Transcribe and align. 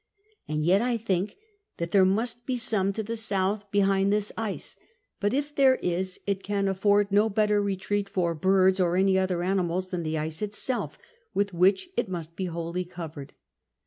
And 0.47 0.65
yet 0.65 0.81
I 0.81 0.97
think 0.97 1.35
that 1.77 1.91
there 1.91 2.05
must 2.05 2.47
be 2.47 2.57
some 2.57 2.91
to 2.93 3.03
the 3.03 3.15
south 3.15 3.69
behind 3.69 4.11
this 4.11 4.31
ice; 4.35 4.75
but 5.19 5.31
if 5.31 5.53
there 5.53 5.75
is, 5.75 6.19
it 6.25 6.41
can 6.41 6.67
afford 6.67 7.11
no 7.11 7.29
better 7.29 7.61
retreat 7.61 8.09
for 8.09 8.33
birds 8.33 8.79
or 8.79 8.97
any 8.97 9.19
other 9.19 9.43
animals 9.43 9.91
than 9.91 10.01
the 10.01 10.17
ice 10.17 10.41
itself, 10.41 10.97
with 11.35 11.53
which 11.53 11.87
it 11.95 12.09
must 12.09 12.35
be 12.35 12.45
wholly 12.45 12.83
covered. 12.83 13.33